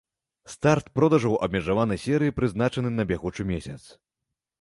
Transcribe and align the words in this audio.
Старт 0.51 0.87
продажаў 0.99 1.35
абмежаванай 1.47 2.01
серыі 2.05 2.35
прызначаны 2.39 2.89
на 2.95 3.03
бягучы 3.13 3.47
месяц. 3.51 3.77